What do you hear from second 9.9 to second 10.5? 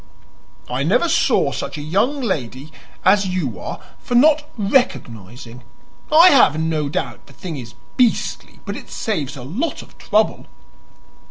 trouble."